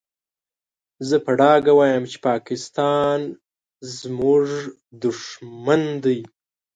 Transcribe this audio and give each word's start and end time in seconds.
زه 1.07 1.15
په 1.25 1.31
ډاګه 1.39 1.73
وايم 1.79 2.03
چې 2.11 2.17
پاکستان 2.29 3.19
زموږ 4.01 4.45
دوښمن 5.01 5.81
دی. 6.03 6.19